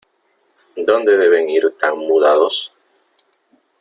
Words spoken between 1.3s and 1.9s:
ir